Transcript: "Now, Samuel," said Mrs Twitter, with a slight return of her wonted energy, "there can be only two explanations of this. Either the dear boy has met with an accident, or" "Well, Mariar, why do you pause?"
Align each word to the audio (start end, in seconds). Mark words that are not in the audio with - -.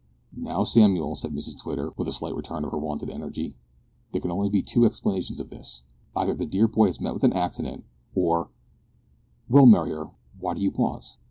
"Now, 0.35 0.63
Samuel," 0.63 1.13
said 1.13 1.31
Mrs 1.31 1.59
Twitter, 1.59 1.91
with 1.95 2.07
a 2.07 2.11
slight 2.11 2.33
return 2.33 2.65
of 2.65 2.71
her 2.71 2.77
wonted 2.79 3.07
energy, 3.11 3.55
"there 4.11 4.19
can 4.19 4.29
be 4.29 4.33
only 4.33 4.61
two 4.63 4.83
explanations 4.83 5.39
of 5.39 5.51
this. 5.51 5.83
Either 6.15 6.33
the 6.33 6.47
dear 6.47 6.67
boy 6.67 6.87
has 6.87 6.99
met 6.99 7.13
with 7.13 7.23
an 7.23 7.33
accident, 7.33 7.83
or" 8.15 8.49
"Well, 9.47 9.67
Mariar, 9.67 10.09
why 10.39 10.55
do 10.55 10.59
you 10.61 10.71
pause?" 10.71 11.19